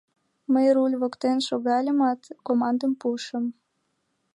[0.53, 3.45] Мый, руль воктен шогальымат, командым пуышым: